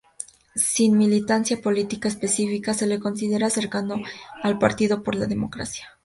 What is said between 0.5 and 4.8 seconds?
Sin militancia política específica, se le considera cercano al